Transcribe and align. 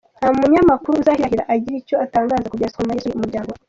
Nta 0.19 0.27
munyamakuru 0.37 0.93
uzahirahira 1.01 1.43
agira 1.53 1.75
icyo 1.81 1.95
atangaza 2.05 2.47
ku 2.49 2.55
bya 2.57 2.69
Stromae 2.71 2.95
yasuye 2.95 3.15
umuryango 3.17 3.49
we. 3.53 3.59